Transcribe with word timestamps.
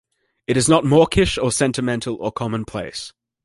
It 0.47 0.57
is 0.57 0.67
not 0.67 0.83
mawkish 0.83 1.37
or 1.37 1.51
sentimental 1.51 2.15
or 2.15 2.31
commonplace. 2.31 3.13